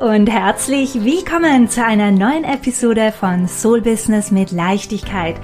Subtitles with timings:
[0.00, 5.36] und herzlich willkommen zu einer neuen Episode von Soul Business mit Leichtigkeit,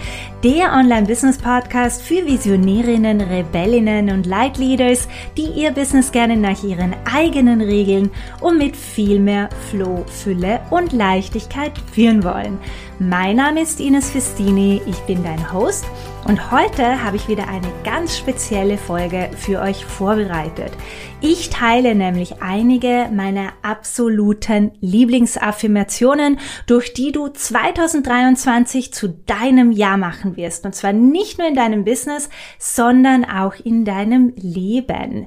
[0.42, 8.10] der Online-Business-Podcast für Visionärinnen, Rebellinnen und Leitleaders, die ihr Business gerne nach ihren eigenen Regeln
[8.40, 12.58] und mit viel mehr Flow, Fülle und Leichtigkeit führen wollen.
[12.98, 15.84] Mein Name ist Ines Festini, ich bin dein Host
[16.24, 20.72] und heute habe ich wieder eine ganz spezielle Folge für euch vorbereitet.
[21.20, 30.31] Ich teile nämlich einige meiner absoluten Lieblingsaffirmationen, durch die du 2023 zu deinem Jahr machen
[30.36, 30.64] wirst.
[30.64, 32.28] Und zwar nicht nur in deinem Business,
[32.58, 35.26] sondern auch in deinem Leben.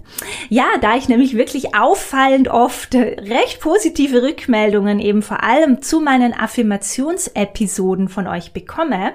[0.49, 6.33] Ja, da ich nämlich wirklich auffallend oft recht positive Rückmeldungen eben vor allem zu meinen
[6.33, 9.13] Affirmationsepisoden von euch bekomme,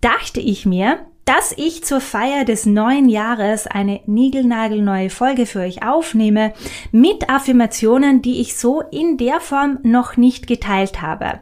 [0.00, 5.86] dachte ich mir, dass ich zur Feier des neuen Jahres eine niegelnagelneue Folge für euch
[5.86, 6.52] aufnehme
[6.90, 11.40] mit Affirmationen, die ich so in der Form noch nicht geteilt habe.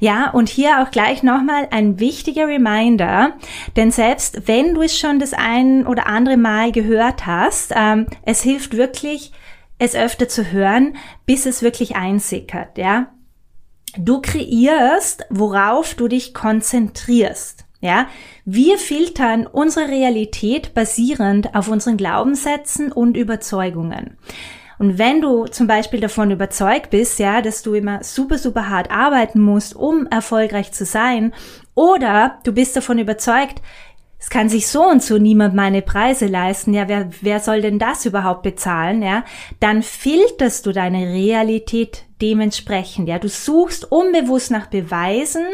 [0.00, 3.34] Ja, und hier auch gleich nochmal ein wichtiger Reminder,
[3.76, 8.42] denn selbst wenn du es schon das ein oder andere Mal gehört hast, ähm, es
[8.42, 9.32] hilft wirklich,
[9.78, 13.12] es öfter zu hören, bis es wirklich einsickert, ja.
[13.96, 17.64] Du kreierst, worauf du dich konzentrierst.
[17.80, 18.08] Ja,
[18.44, 24.18] wir filtern unsere Realität basierend auf unseren Glaubenssätzen und Überzeugungen.
[24.78, 28.90] Und wenn du zum Beispiel davon überzeugt bist, ja, dass du immer super, super hart
[28.90, 31.34] arbeiten musst, um erfolgreich zu sein,
[31.74, 33.62] oder du bist davon überzeugt,
[34.18, 37.78] es kann sich so und so niemand meine Preise leisten, ja, wer, wer soll denn
[37.78, 39.24] das überhaupt bezahlen, ja,
[39.60, 45.44] dann filterst du deine Realität dementsprechend, ja, du suchst unbewusst nach Beweisen,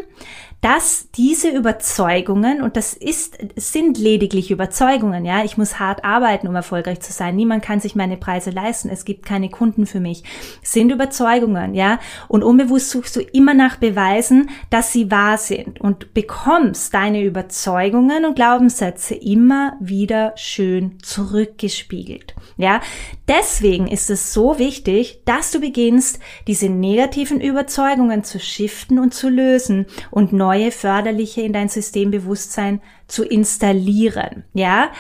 [0.63, 6.55] dass diese Überzeugungen, und das ist, sind lediglich Überzeugungen, ja, ich muss hart arbeiten, um
[6.57, 7.37] erfolgreich zu sein.
[7.37, 8.89] Niemand kann sich meine Preise leisten.
[8.89, 10.25] Es gibt keine Kunden für mich.
[10.63, 12.01] sind Überzeugungen, ja.
[12.27, 18.25] Und unbewusst suchst du immer nach Beweisen, dass sie wahr sind und bekommst deine Überzeugungen
[18.25, 22.81] und Glaubenssätze immer wieder schön zurückgespiegelt, ja.
[23.29, 29.29] Deswegen ist es so wichtig, dass du beginnst, diese negativen Überzeugungen zu shiften und zu
[29.29, 34.45] lösen und neu neue förderliche in dein Systembewusstsein zu installieren.
[34.55, 34.91] Ja,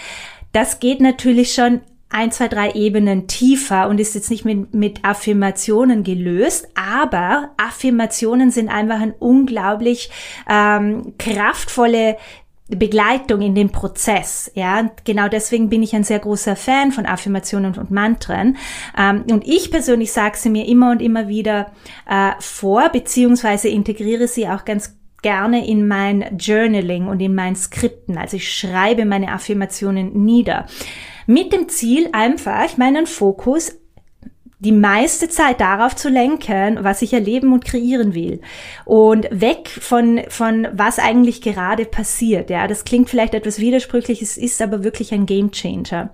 [0.52, 5.04] das geht natürlich schon ein, zwei, drei Ebenen tiefer und ist jetzt nicht mit, mit
[5.04, 10.10] Affirmationen gelöst, aber Affirmationen sind einfach ein unglaublich
[10.48, 12.16] ähm, kraftvolle
[12.68, 14.50] Begleitung in dem Prozess.
[14.54, 18.56] Ja, genau deswegen bin ich ein sehr großer Fan von Affirmationen und, und Mantren.
[18.98, 21.72] Ähm, und ich persönlich sage sie mir immer und immer wieder
[22.08, 28.16] äh, vor, beziehungsweise integriere sie auch ganz gerne in mein Journaling und in mein Skripten.
[28.16, 30.66] Also ich schreibe meine Affirmationen nieder.
[31.26, 33.76] Mit dem Ziel einfach meinen Fokus
[34.60, 38.40] die meiste Zeit darauf zu lenken, was ich erleben und kreieren will.
[38.84, 42.48] Und weg von, von was eigentlich gerade passiert.
[42.48, 46.10] Ja, das klingt vielleicht etwas widersprüchlich, es ist aber wirklich ein Game Changer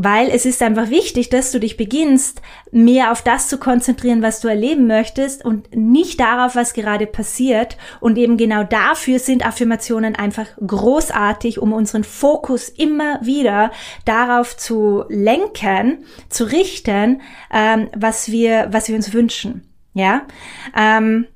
[0.00, 4.40] weil es ist einfach wichtig, dass du dich beginnst, mehr auf das zu konzentrieren, was
[4.40, 7.76] du erleben möchtest und nicht darauf, was gerade passiert.
[7.98, 13.72] Und eben genau dafür sind Affirmationen einfach großartig, um unseren Fokus immer wieder
[14.04, 17.20] darauf zu lenken, zu richten,
[17.52, 19.64] ähm, was wir, was wir uns wünschen.
[19.94, 20.22] Ja,
[20.76, 21.26] ähm,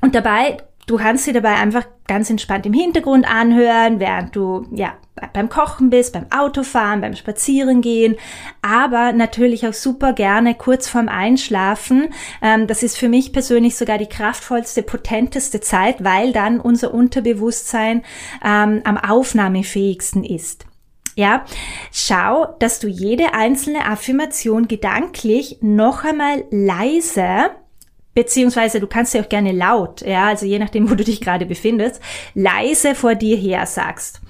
[0.00, 4.94] und dabei Du kannst sie dabei einfach ganz entspannt im Hintergrund anhören, während du ja
[5.32, 8.16] beim Kochen bist, beim Autofahren, beim Spazierengehen,
[8.62, 12.08] aber natürlich auch super gerne kurz vorm Einschlafen.
[12.40, 18.02] Ähm, das ist für mich persönlich sogar die kraftvollste, potenteste Zeit, weil dann unser Unterbewusstsein
[18.44, 20.66] ähm, am aufnahmefähigsten ist.
[21.14, 21.44] Ja,
[21.92, 27.50] schau, dass du jede einzelne Affirmation gedanklich noch einmal leise
[28.14, 31.46] beziehungsweise du kannst ja auch gerne laut, ja, also je nachdem, wo du dich gerade
[31.46, 32.00] befindest,
[32.34, 34.20] leise vor dir her sagst.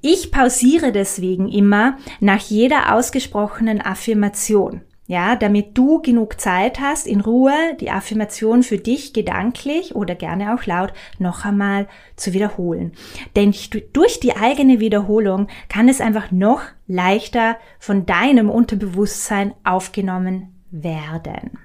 [0.00, 4.82] Ich pausiere deswegen immer nach jeder ausgesprochenen Affirmation.
[5.06, 10.54] Ja, damit du genug Zeit hast, in Ruhe die Affirmation für dich gedanklich oder gerne
[10.54, 11.86] auch laut noch einmal
[12.16, 12.92] zu wiederholen.
[13.36, 13.54] Denn
[13.92, 21.58] durch die eigene Wiederholung kann es einfach noch leichter von deinem Unterbewusstsein aufgenommen werden.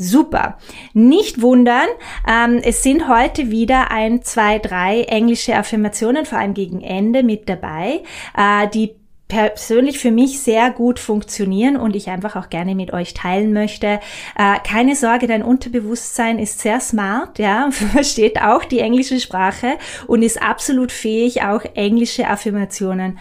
[0.00, 0.58] Super.
[0.92, 1.88] Nicht wundern,
[2.26, 7.48] ähm, es sind heute wieder ein, zwei, drei englische Affirmationen, vor allem gegen Ende, mit
[7.48, 8.04] dabei,
[8.36, 8.94] äh, die
[9.26, 13.98] persönlich für mich sehr gut funktionieren und ich einfach auch gerne mit euch teilen möchte.
[14.38, 20.22] Äh, keine Sorge, dein Unterbewusstsein ist sehr smart, ja, versteht auch die englische Sprache und
[20.22, 23.18] ist absolut fähig, auch englische Affirmationen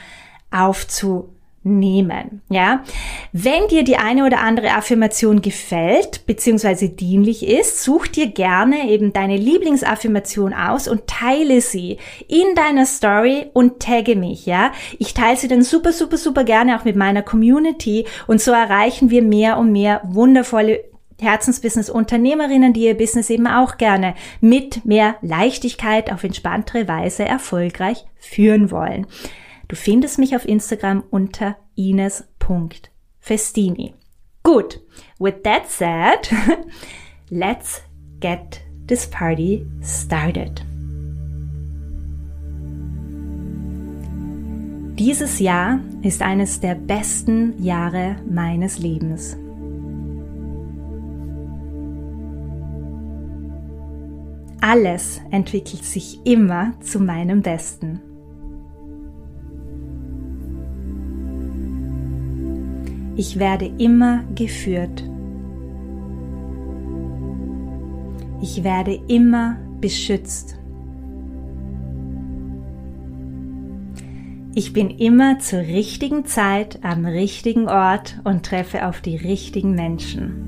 [0.51, 1.36] aufzunehmen
[1.67, 2.41] nehmen.
[2.49, 2.83] Ja,
[3.33, 6.87] wenn dir die eine oder andere Affirmation gefällt bzw.
[6.87, 11.97] dienlich ist, such dir gerne eben deine Lieblingsaffirmation aus und teile sie
[12.27, 14.45] in deiner Story und tagge mich.
[14.45, 18.51] Ja, ich teile sie dann super, super, super gerne auch mit meiner Community und so
[18.51, 20.83] erreichen wir mehr und mehr wundervolle
[21.19, 28.71] Herzensbusiness-Unternehmerinnen, die ihr Business eben auch gerne mit mehr Leichtigkeit auf entspanntere Weise erfolgreich führen
[28.71, 29.07] wollen.
[29.67, 33.93] Du findest mich auf Instagram unter ines.festini.
[34.43, 34.79] Gut,
[35.19, 36.29] with that said,
[37.29, 37.81] let's
[38.21, 40.63] get this party started.
[44.97, 49.37] Dieses Jahr ist eines der besten Jahre meines Lebens.
[54.61, 58.01] Alles entwickelt sich immer zu meinem Besten.
[63.17, 65.03] Ich werde immer geführt.
[68.43, 70.59] Ich werde immer beschützt.
[74.53, 80.43] Ich bin immer zur richtigen Zeit am richtigen Ort und treffe auf die richtigen Menschen.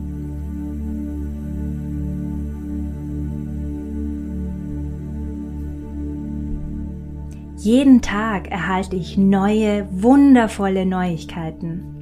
[7.57, 11.98] Jeden Tag erhalte ich neue, wundervolle Neuigkeiten.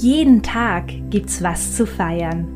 [0.00, 2.46] Jeden Tag gibt's was zu feiern.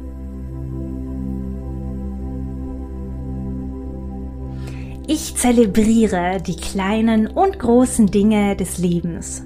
[5.09, 9.44] Ich zelebriere die kleinen und großen Dinge des Lebens.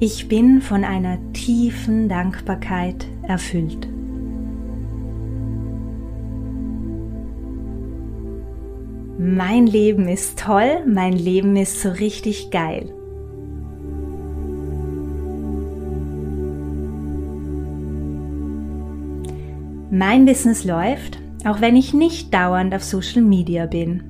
[0.00, 3.93] Ich bin von einer tiefen Dankbarkeit erfüllt.
[9.24, 12.92] Mein Leben ist toll, mein Leben ist so richtig geil.
[19.90, 24.02] Mein Business läuft, auch wenn ich nicht dauernd auf Social Media bin.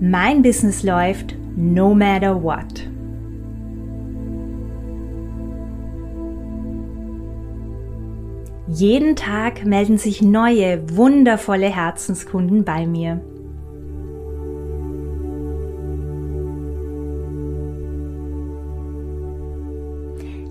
[0.00, 2.91] Mein Business läuft no matter what.
[8.74, 13.20] Jeden Tag melden sich neue, wundervolle Herzenskunden bei mir.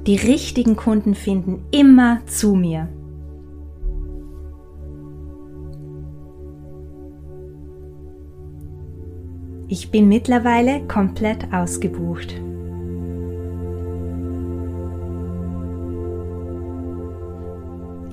[0.05, 2.89] Die richtigen Kunden finden immer zu mir.
[9.67, 12.39] Ich bin mittlerweile komplett ausgebucht.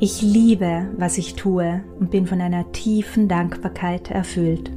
[0.01, 4.71] Ich liebe, was ich tue und bin von einer tiefen Dankbarkeit erfüllt.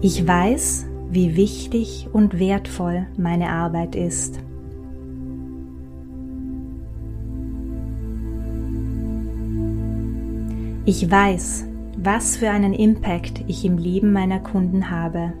[0.00, 4.40] Ich weiß, wie wichtig und wertvoll meine Arbeit ist.
[10.86, 11.66] Ich weiß,
[11.98, 15.34] was für einen Impact ich im Leben meiner Kunden habe.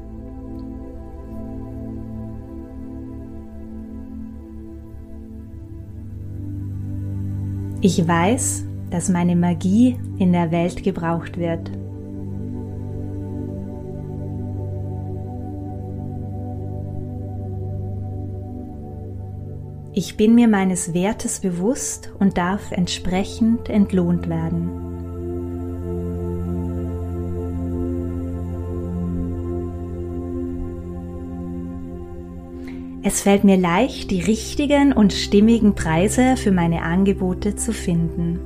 [7.86, 11.70] Ich weiß, dass meine Magie in der Welt gebraucht wird.
[19.92, 24.93] Ich bin mir meines Wertes bewusst und darf entsprechend entlohnt werden.
[33.06, 38.40] Es fällt mir leicht, die richtigen und stimmigen Preise für meine Angebote zu finden.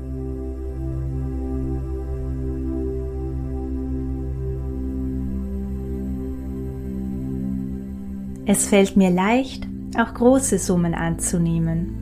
[8.47, 11.95] Es fällt mir leicht, auch große Summen anzunehmen.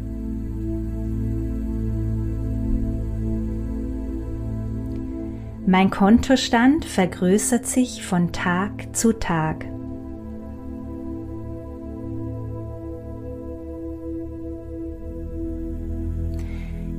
[5.66, 9.75] Mein Kontostand vergrößert sich von Tag zu Tag.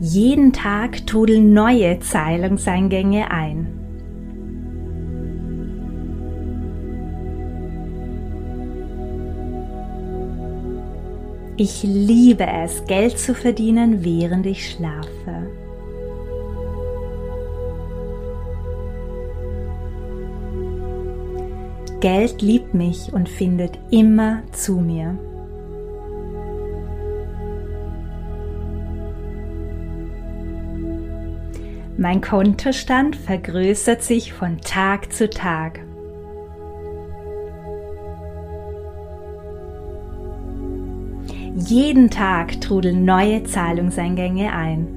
[0.10, 3.68] Jeden Tag trudeln neue Zahlungseingänge ein.
[11.58, 15.50] Ich liebe es, Geld zu verdienen, während ich schlafe.
[22.00, 25.20] Geld liebt mich und findet immer zu mir.
[32.00, 35.80] Mein Kontostand vergrößert sich von Tag zu Tag.
[41.56, 44.88] Jeden Tag trudeln neue Zahlungseingänge ein.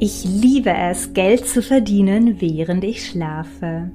[0.00, 3.90] Ich liebe es, Geld zu verdienen, während ich schlafe.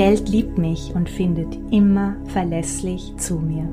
[0.00, 3.68] Geld liebt mich und findet immer verlässlich zu mir.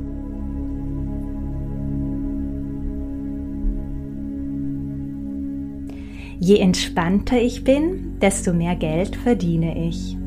[6.38, 10.18] Je entspannter ich bin, desto mehr Geld verdiene ich.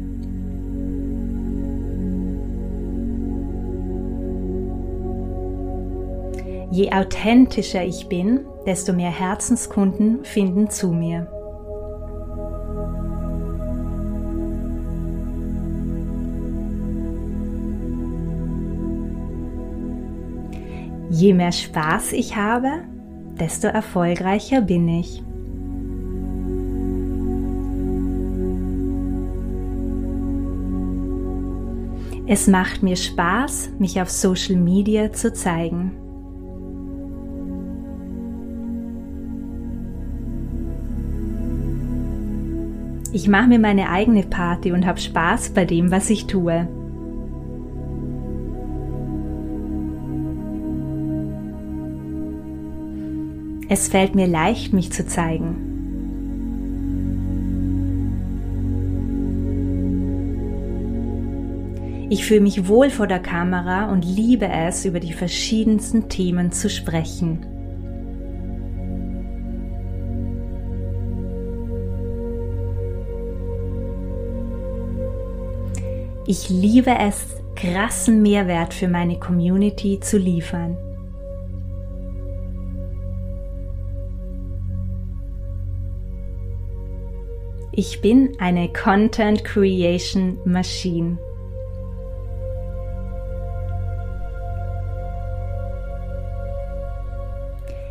[6.71, 11.39] Je authentischer ich bin, desto mehr Herzenskunden finden zu mir.
[21.21, 22.71] Je mehr Spaß ich habe,
[23.39, 25.23] desto erfolgreicher bin ich.
[32.27, 35.93] Es macht mir Spaß, mich auf Social Media zu zeigen.
[43.12, 46.67] Ich mache mir meine eigene Party und habe Spaß bei dem, was ich tue.
[53.73, 55.69] Es fällt mir leicht, mich zu zeigen.
[62.11, 66.69] Ich fühle mich wohl vor der Kamera und liebe es, über die verschiedensten Themen zu
[66.69, 67.47] sprechen.
[76.27, 77.25] Ich liebe es,
[77.55, 80.77] krassen Mehrwert für meine Community zu liefern.
[87.82, 91.16] Ich bin eine Content Creation Machine.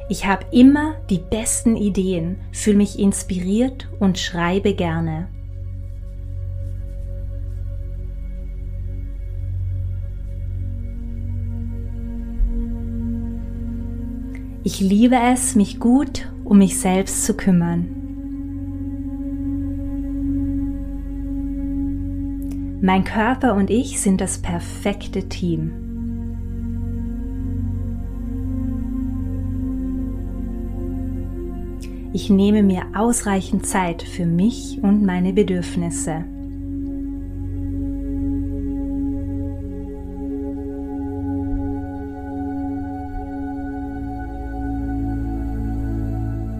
[0.09, 5.27] Ich habe immer die besten Ideen, fühle mich inspiriert und schreibe gerne.
[14.63, 17.98] Ich liebe es, mich gut um mich selbst zu kümmern.
[22.81, 25.71] Mein Körper und ich sind das perfekte Team.
[32.13, 36.23] Ich nehme mir ausreichend Zeit für mich und meine Bedürfnisse.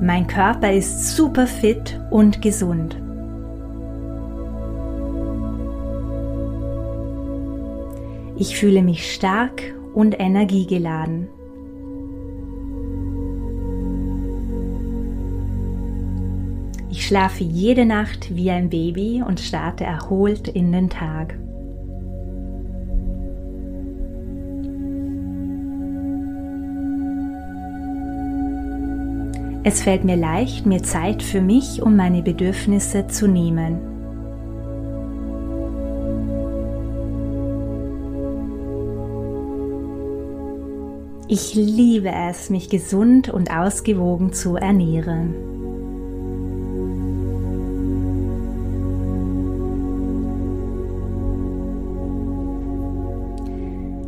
[0.01, 2.97] Mein Körper ist super fit und gesund.
[8.39, 9.61] Ich fühle mich stark
[9.93, 11.27] und energiegeladen.
[17.09, 21.39] schlafe jede Nacht wie ein Baby und starte erholt in den Tag.
[29.63, 33.98] Es fällt mir leicht, mir Zeit für mich und meine Bedürfnisse zu nehmen.
[41.31, 45.35] Ich liebe es, mich gesund und ausgewogen zu ernähren.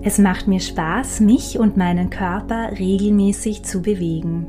[0.02, 4.48] Es macht mir Spaß, mich und meinen Körper regelmäßig zu bewegen.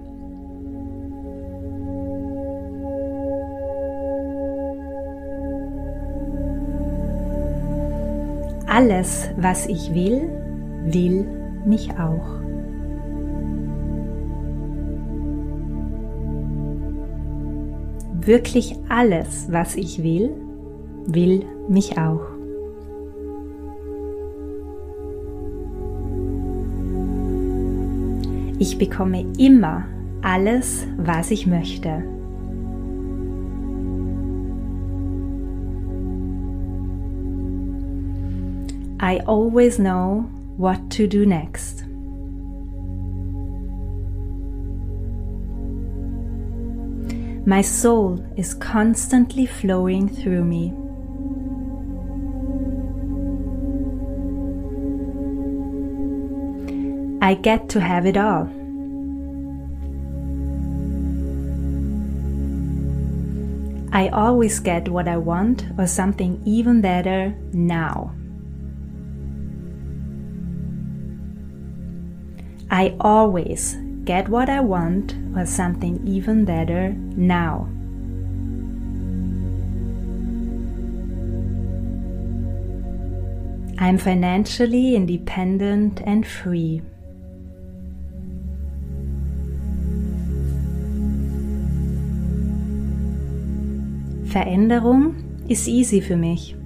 [8.66, 10.30] Alles, was ich will,
[10.86, 11.26] will
[11.66, 12.41] mich auch.
[18.24, 20.30] Wirklich alles, was ich will,
[21.06, 22.20] will mich auch.
[28.60, 29.86] Ich bekomme immer
[30.22, 32.04] alles, was ich möchte.
[39.00, 40.26] I always know
[40.56, 41.81] what to do next.
[47.44, 50.72] My soul is constantly flowing through me.
[57.20, 58.48] I get to have it all.
[63.92, 68.14] I always get what I want or something even better now.
[72.70, 77.68] I always get what I want or something even better now.
[83.78, 86.82] I'm financially independent and free.
[94.24, 95.16] Veränderung
[95.48, 96.56] ist easy für mich.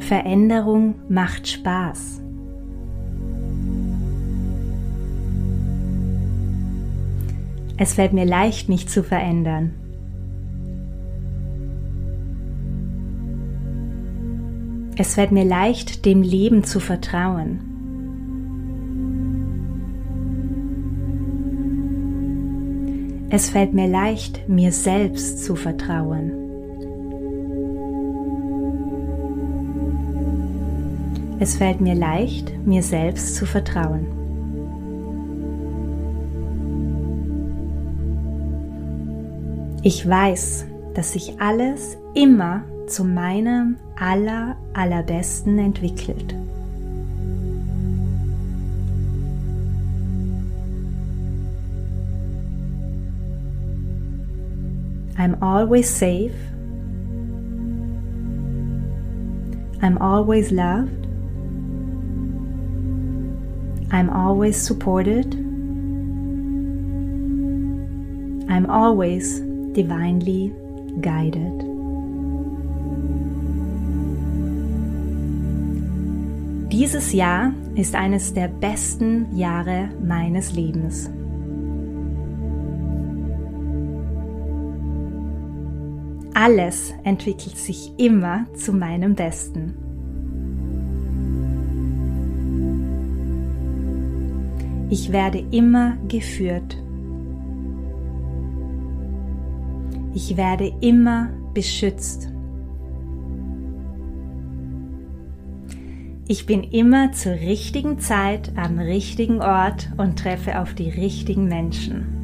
[0.00, 2.22] Veränderung macht Spaß.
[7.80, 9.72] Es fällt mir leicht, mich zu verändern.
[14.96, 17.60] Es fällt mir leicht, dem Leben zu vertrauen.
[23.30, 26.32] Es fällt mir leicht, mir selbst zu vertrauen.
[31.38, 34.27] Es fällt mir leicht, mir selbst zu vertrauen.
[39.88, 46.34] Ich weiß, dass sich alles immer zu meinem aller, allerbesten entwickelt.
[55.16, 56.34] I'm always safe.
[59.80, 61.08] I'm always loved.
[63.90, 65.34] I'm always supported.
[68.50, 69.47] I'm always
[69.78, 70.52] divinely
[71.00, 71.62] guided.
[76.72, 81.08] Dieses Jahr ist eines der besten Jahre meines Lebens.
[86.34, 89.74] Alles entwickelt sich immer zu meinem Besten.
[94.90, 96.76] Ich werde immer geführt.
[100.14, 102.32] Ich werde immer beschützt.
[106.30, 112.18] Ich bin immer zur richtigen Zeit am richtigen Ort und treffe auf die richtigen Menschen.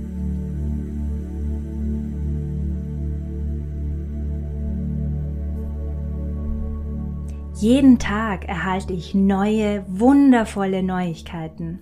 [7.57, 11.79] Jeden Tag erhalte ich neue, wundervolle Neuigkeiten.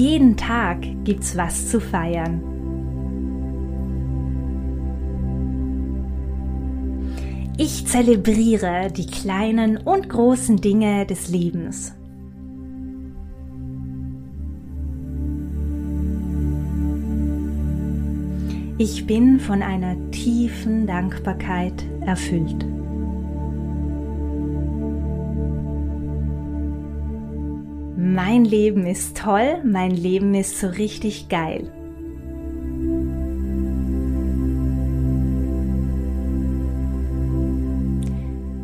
[0.00, 2.40] Jeden Tag gibt's was zu feiern.
[7.58, 11.94] Ich zelebriere die kleinen und großen Dinge des Lebens.
[18.78, 22.64] Ich bin von einer tiefen Dankbarkeit erfüllt.
[28.32, 31.68] Mein Leben ist toll, mein Leben ist so richtig geil.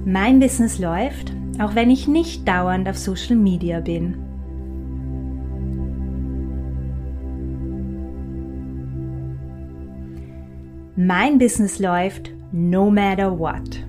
[0.04, 4.14] Mein Business läuft, auch wenn ich nicht dauernd auf Social Media bin.
[10.94, 13.85] Mein Business läuft no matter what.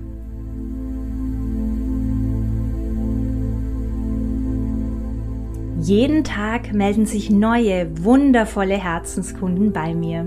[5.88, 10.24] Jeden Tag melden sich neue, wundervolle Herzenskunden bei mir.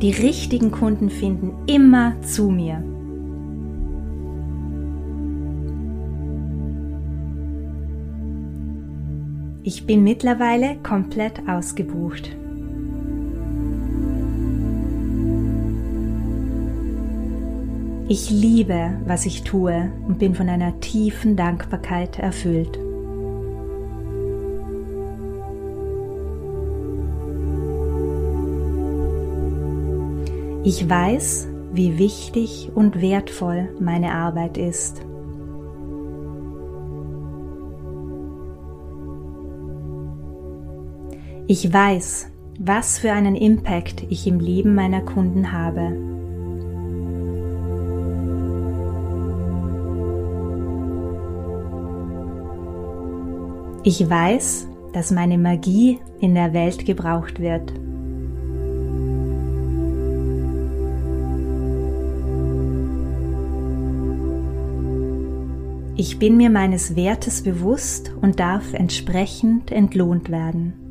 [0.00, 2.82] Die richtigen Kunden finden immer zu mir.
[9.64, 12.34] Ich bin mittlerweile komplett ausgebucht.
[18.06, 22.78] Ich liebe, was ich tue und bin von einer tiefen Dankbarkeit erfüllt.
[30.64, 35.00] Ich weiß, wie wichtig und wertvoll meine Arbeit ist.
[41.46, 46.13] Ich weiß, was für einen Impact ich im Leben meiner Kunden habe.
[53.86, 57.70] Ich weiß, dass meine Magie in der Welt gebraucht wird.
[65.96, 70.83] Ich bin mir meines Wertes bewusst und darf entsprechend entlohnt werden.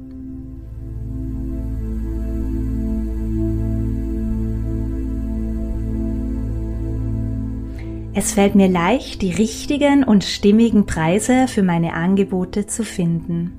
[8.16, 13.54] Es fällt mir leicht, die richtigen und stimmigen Preise für meine Angebote zu finden.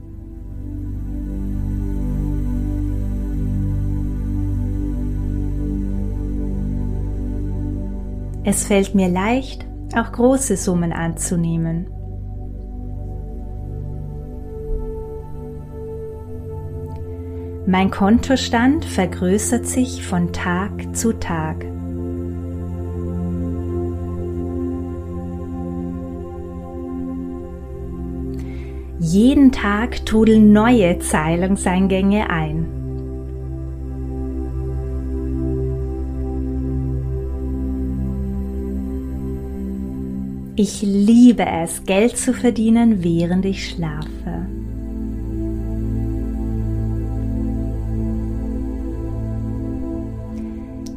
[8.44, 11.86] Es fällt mir leicht, auch große Summen anzunehmen.
[17.66, 21.73] Mein Kontostand vergrößert sich von Tag zu Tag.
[29.14, 32.66] Jeden Tag trudeln neue Zahlungseingänge ein.
[40.56, 44.48] Ich liebe es, Geld zu verdienen, während ich schlafe.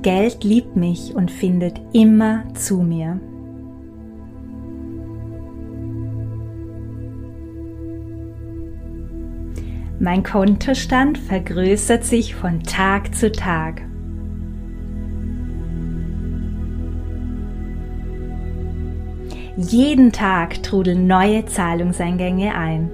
[0.01, 3.19] Geld liebt mich und findet immer zu mir.
[9.99, 13.81] Mein Kontostand vergrößert sich von Tag zu Tag.
[19.57, 22.91] Jeden Tag trudeln neue Zahlungseingänge ein.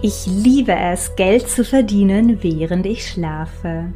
[0.00, 3.92] Ich liebe es, Geld zu verdienen, während ich schlafe.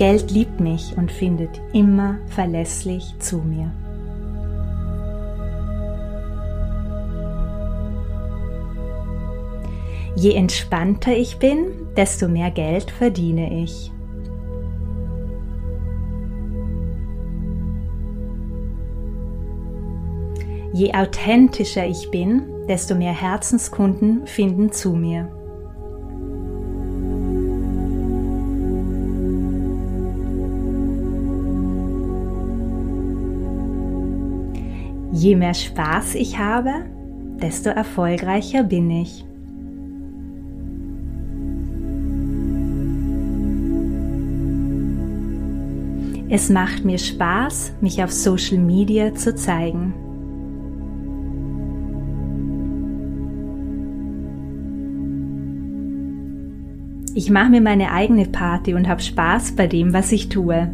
[0.00, 3.70] Geld liebt mich und findet immer verlässlich zu mir.
[10.16, 11.66] Je entspannter ich bin,
[11.98, 13.92] desto mehr Geld verdiene ich.
[20.72, 25.39] Je authentischer ich bin, desto mehr Herzenskunden finden zu mir.
[35.20, 36.70] Je mehr Spaß ich habe,
[37.42, 39.26] desto erfolgreicher bin ich.
[46.30, 49.92] Es macht mir Spaß, mich auf Social Media zu zeigen.
[57.14, 60.70] Ich mache mir meine eigene Party und habe Spaß bei dem, was ich tue.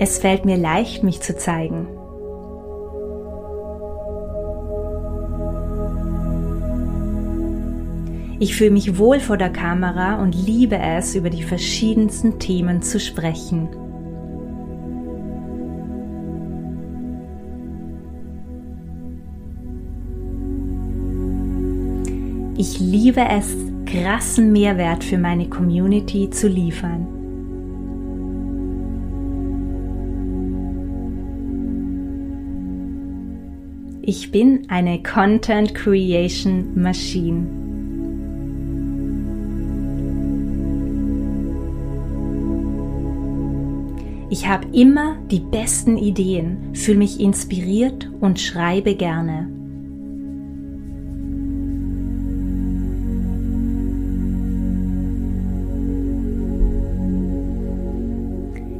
[0.00, 1.88] Es fällt mir leicht, mich zu zeigen.
[8.40, 13.00] Ich fühle mich wohl vor der Kamera und liebe es, über die verschiedensten Themen zu
[13.00, 13.68] sprechen.
[22.56, 23.56] Ich liebe es,
[23.86, 27.17] krassen Mehrwert für meine Community zu liefern.
[34.10, 37.46] Ich bin eine Content Creation Machine.
[44.30, 49.50] Ich habe immer die besten Ideen, fühle mich inspiriert und schreibe gerne.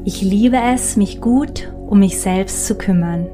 [0.06, 3.26] Ich liebe es, mich gut um mich selbst zu kümmern.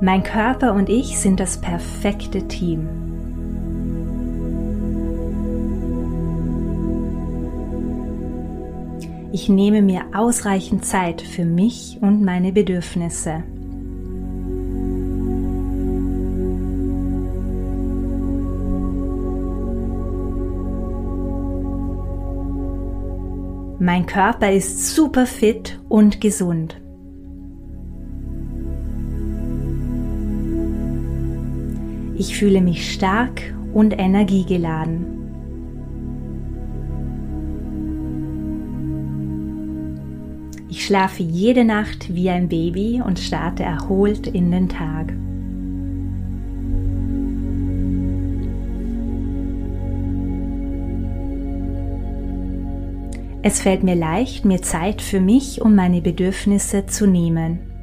[0.00, 2.86] Mein Körper und ich sind das perfekte Team.
[9.32, 13.42] Ich nehme mir ausreichend Zeit für mich und meine Bedürfnisse.
[23.78, 26.76] Mein Körper ist super fit und gesund.
[32.18, 33.42] Ich fühle mich stark
[33.74, 35.04] und energiegeladen.
[40.70, 45.12] Ich schlafe jede Nacht wie ein Baby und starte erholt in den Tag.
[53.42, 57.75] Es fällt mir leicht, mir Zeit für mich und meine Bedürfnisse zu nehmen.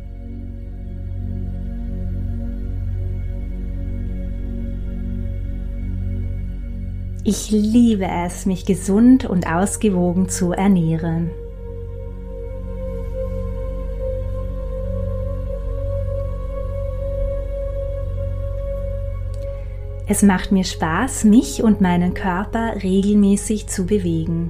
[7.25, 11.31] Ich liebe es, mich gesund und ausgewogen zu ernähren.
[20.05, 24.49] Es macht mir Spaß, mich und meinen Körper regelmäßig zu bewegen.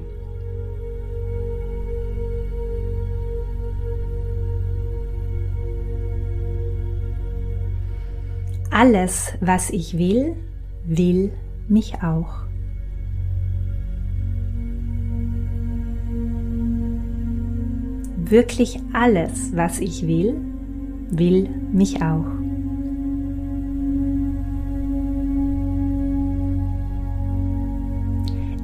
[8.72, 10.34] Alles, was ich will,
[10.84, 11.32] will
[11.68, 12.43] mich auch.
[18.34, 20.34] Wirklich alles, was ich will,
[21.08, 22.26] will mich auch.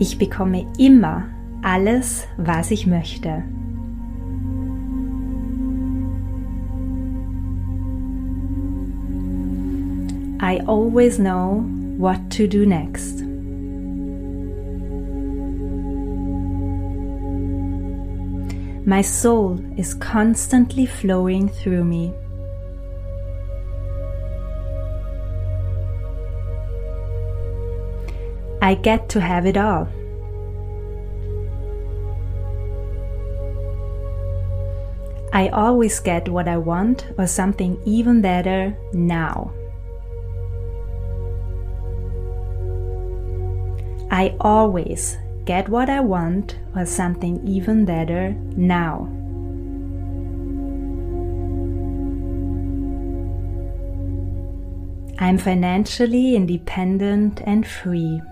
[0.00, 1.22] Ich bekomme immer
[1.62, 3.44] alles, was ich möchte.
[10.42, 11.64] I always know
[11.96, 13.19] what to do next.
[18.86, 22.14] My soul is constantly flowing through me.
[28.62, 29.88] I get to have it all.
[35.32, 39.52] I always get what I want or something even better now.
[44.10, 45.16] I always
[45.50, 49.08] get what I want or something even better now.
[55.18, 58.22] I'm financially independent and free.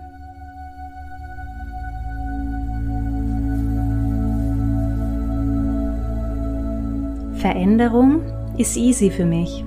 [7.41, 8.21] Veränderung
[8.57, 9.65] ist easy für mich.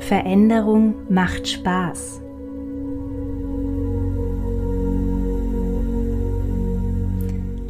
[0.00, 2.25] Veränderung macht Spaß.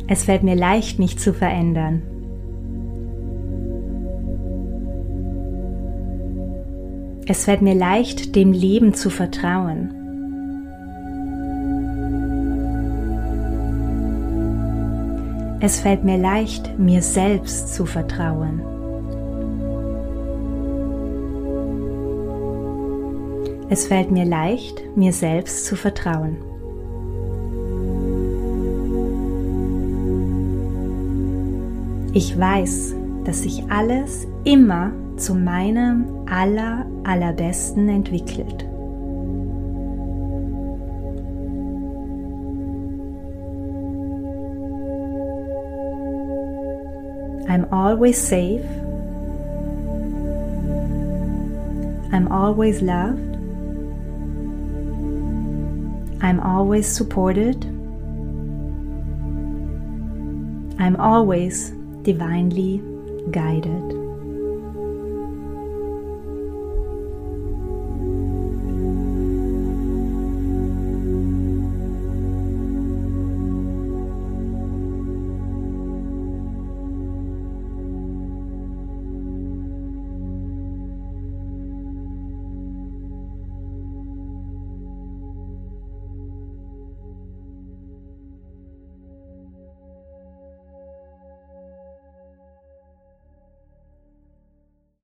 [0.09, 2.03] Es fällt mir leicht, mich zu verändern.
[7.27, 9.93] Es fällt mir leicht, dem Leben zu vertrauen.
[15.59, 18.61] Es fällt mir leicht, mir selbst zu vertrauen.
[23.69, 26.37] Es fällt mir leicht, mir selbst zu vertrauen.
[32.17, 38.67] Ich weiß, dass sich alles immer zu meinem aller, allerbesten entwickelt.
[47.51, 48.65] I'm always safe.
[52.13, 53.37] I'm always loved.
[56.23, 57.67] I'm always supported.
[60.79, 61.76] I'm always
[62.07, 62.81] divinely
[63.33, 63.96] guided.